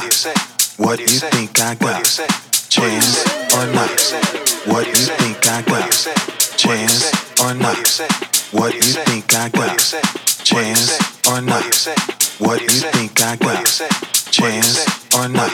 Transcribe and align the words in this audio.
got? 0.00 0.78
What 0.78 0.96
do 0.96 1.02
you 1.02 1.20
think 1.20 1.60
I 1.60 1.74
got? 1.74 2.04
Chance 2.68 3.52
or 3.52 3.66
not? 3.74 3.90
What 4.66 4.84
do 4.84 4.90
you 4.90 5.06
think 5.20 5.46
I 5.46 5.62
got? 5.62 5.90
Chance 6.56 7.40
or 7.40 7.54
not? 7.54 7.76
What 8.52 8.72
do 8.72 8.78
you 8.78 8.94
think 9.04 9.34
I 9.34 9.48
got? 9.50 9.78
Chance 10.44 11.28
or 11.28 11.40
not? 11.42 11.64
What 12.38 12.58
do 12.58 12.64
you 12.64 12.80
think 12.80 13.20
I 13.20 13.36
got? 13.36 13.66
Chance 14.30 15.14
or 15.14 15.28
not? 15.28 15.50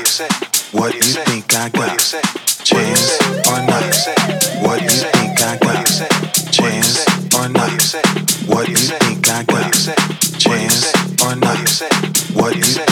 What 0.73 0.93
do 0.93 0.99
you 0.99 1.15
think 1.25 1.55
I 1.55 1.69
got? 1.71 1.99
Chance 2.63 3.19
or 3.49 3.63
not? 3.67 3.85
What 4.63 4.79
do 4.79 4.85
you 4.85 4.91
think 4.91 5.43
I 5.43 5.57
got? 5.59 5.87
Chance 6.53 7.35
or 7.35 7.49
not? 7.49 7.83
What 8.47 8.67
do 8.67 8.73
you 8.73 8.79
think 8.79 9.29
I 9.29 9.43
got? 9.45 9.73
Chance 10.39 10.93
or 11.23 11.37
not? 11.37 11.59
What 12.35 12.53
do 12.53 12.59
you 12.59 12.86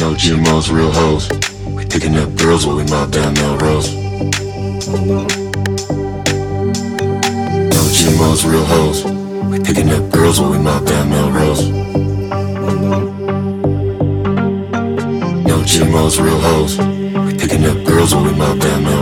No 0.00 0.14
GMOs, 0.14 0.70
real 0.72 0.92
hoes. 0.92 1.28
We 1.74 1.84
picking 1.84 2.14
up 2.14 2.36
girls 2.36 2.64
while 2.64 2.76
we 2.76 2.84
mop 2.84 3.10
down 3.10 3.34
Melrose. 3.34 3.92
No 3.92 5.26
GMOs, 7.96 8.48
real 8.48 8.64
hoes. 8.64 9.04
We 9.50 9.58
picking 9.58 9.90
up 9.90 10.08
girls 10.12 10.40
while 10.40 10.52
we 10.52 10.58
mop 10.58 10.84
down 10.84 11.10
Melrose. 11.10 11.68
No 15.48 15.62
GMOs, 15.66 16.20
real 16.22 16.38
hoes. 16.38 16.78
We 16.78 17.36
picking 17.36 17.64
up 17.66 17.84
girls 17.84 18.14
while 18.14 18.22
we 18.24 18.32
mop 18.36 18.56
down 18.60 18.84
Melrose. 18.84 18.97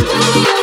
you. 0.00 0.57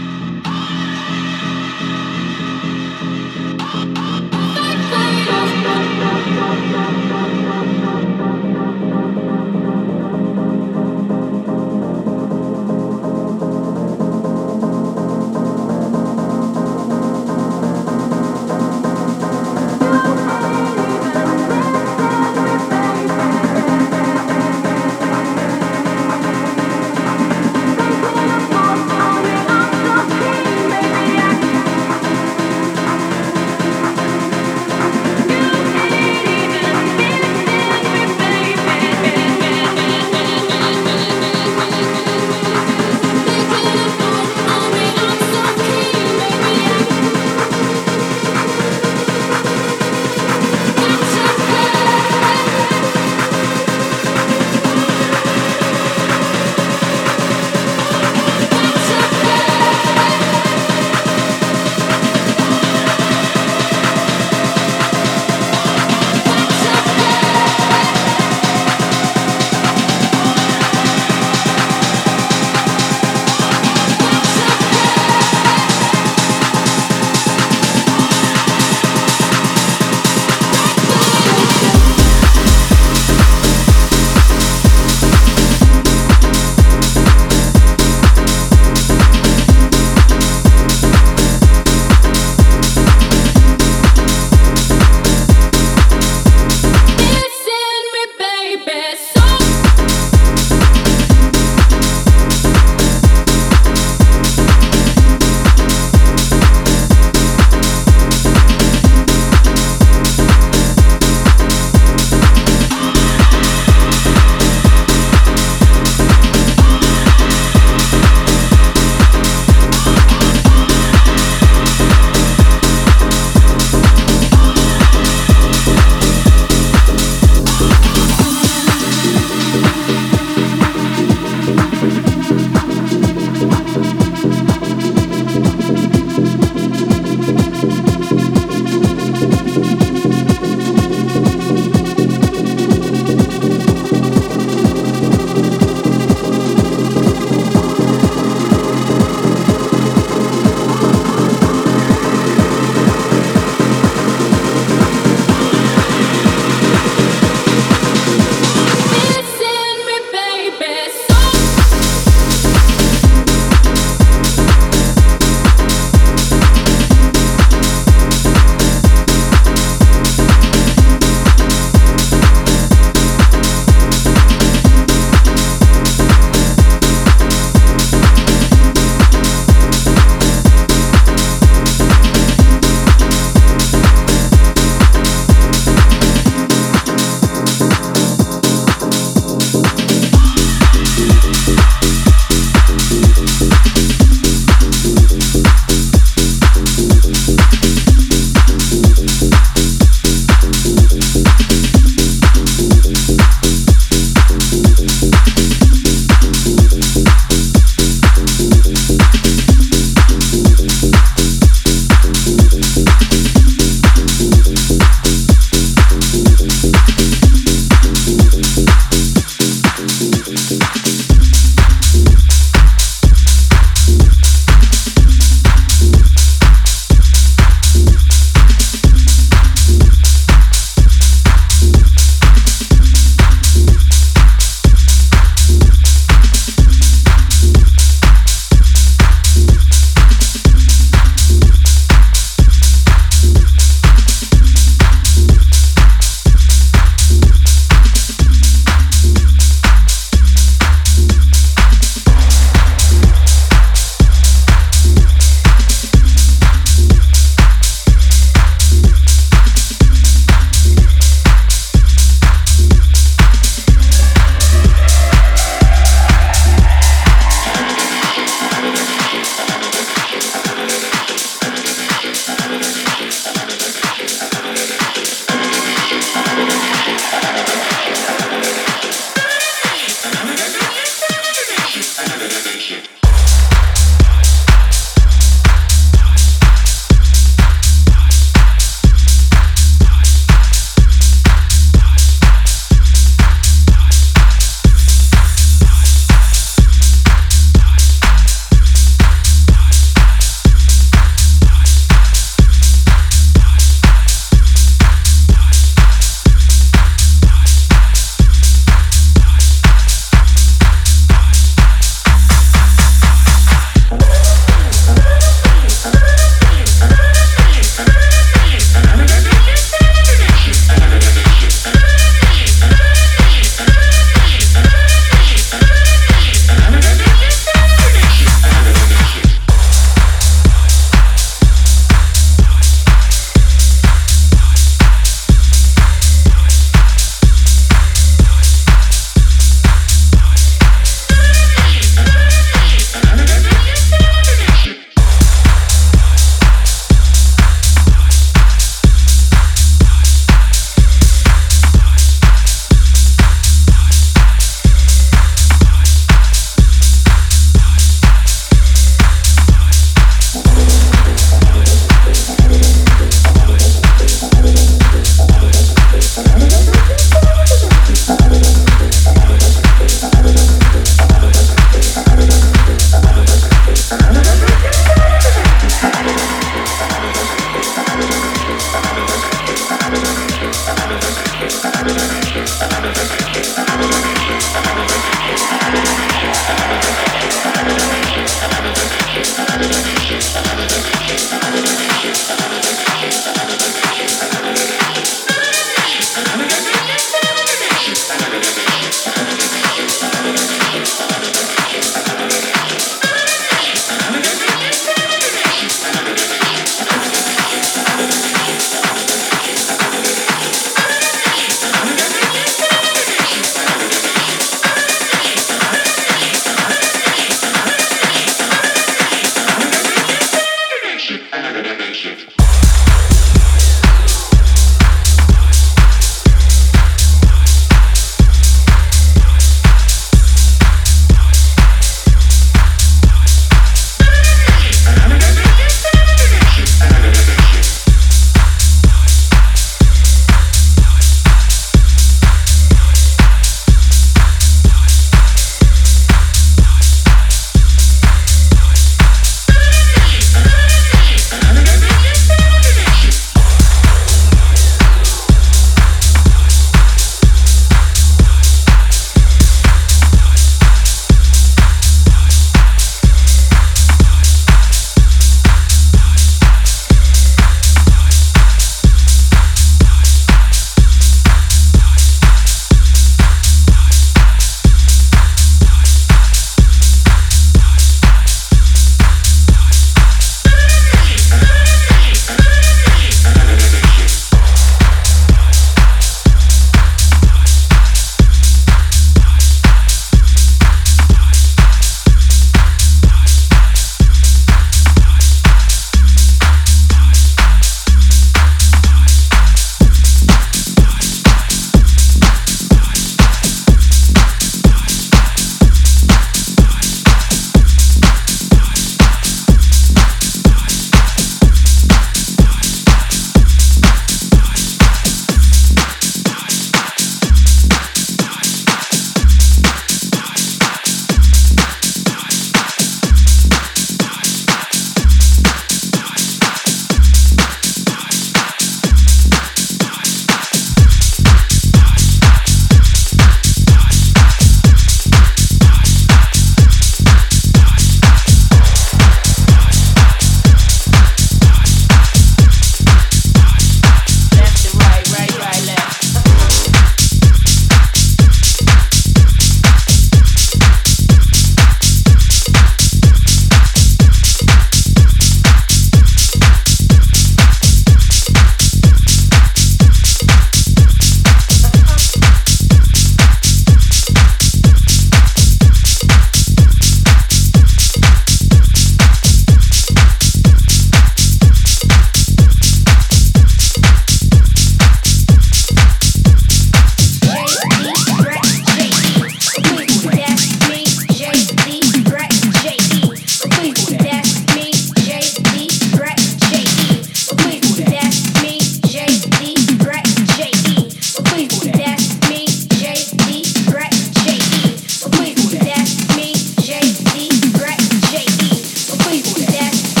yeah. 599.61 600.00